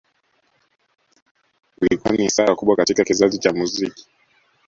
Ilikuwa 1.81 2.13
ni 2.13 2.23
hasara 2.23 2.55
kubwa 2.55 2.75
katika 2.75 3.03
kizazi 3.03 3.39
cha 3.39 3.53
muziki 3.53 4.07